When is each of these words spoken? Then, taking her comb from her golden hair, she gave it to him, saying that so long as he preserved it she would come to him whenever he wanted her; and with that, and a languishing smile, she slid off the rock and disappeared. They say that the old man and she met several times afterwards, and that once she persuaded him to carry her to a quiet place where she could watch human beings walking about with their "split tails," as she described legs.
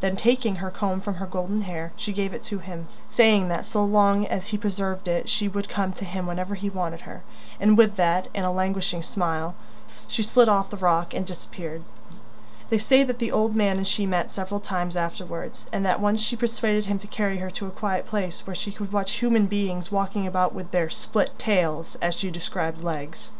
Then, 0.00 0.16
taking 0.16 0.56
her 0.56 0.72
comb 0.72 1.00
from 1.00 1.14
her 1.22 1.26
golden 1.26 1.62
hair, 1.62 1.92
she 1.94 2.12
gave 2.12 2.34
it 2.34 2.42
to 2.42 2.58
him, 2.58 2.88
saying 3.10 3.46
that 3.50 3.64
so 3.64 3.84
long 3.84 4.26
as 4.26 4.48
he 4.48 4.58
preserved 4.58 5.06
it 5.06 5.28
she 5.28 5.46
would 5.46 5.68
come 5.68 5.92
to 5.92 6.04
him 6.04 6.26
whenever 6.26 6.56
he 6.56 6.68
wanted 6.68 7.02
her; 7.02 7.22
and 7.60 7.78
with 7.78 7.94
that, 7.94 8.26
and 8.34 8.44
a 8.44 8.50
languishing 8.50 9.04
smile, 9.04 9.54
she 10.08 10.20
slid 10.20 10.48
off 10.48 10.70
the 10.70 10.76
rock 10.76 11.14
and 11.14 11.24
disappeared. 11.26 11.84
They 12.70 12.78
say 12.78 13.04
that 13.04 13.20
the 13.20 13.30
old 13.30 13.54
man 13.54 13.76
and 13.76 13.86
she 13.86 14.04
met 14.04 14.32
several 14.32 14.58
times 14.58 14.96
afterwards, 14.96 15.66
and 15.72 15.86
that 15.86 16.00
once 16.00 16.20
she 16.20 16.34
persuaded 16.34 16.86
him 16.86 16.98
to 16.98 17.06
carry 17.06 17.38
her 17.38 17.50
to 17.52 17.68
a 17.68 17.70
quiet 17.70 18.04
place 18.04 18.44
where 18.48 18.56
she 18.56 18.72
could 18.72 18.92
watch 18.92 19.12
human 19.20 19.46
beings 19.46 19.92
walking 19.92 20.26
about 20.26 20.52
with 20.52 20.72
their 20.72 20.90
"split 20.90 21.38
tails," 21.38 21.96
as 22.02 22.16
she 22.16 22.32
described 22.32 22.82
legs. 22.82 23.30